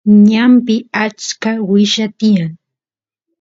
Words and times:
ñanpi 0.29 0.75
achka 1.03 1.51
willa 1.69 2.05
tiyan 2.19 2.53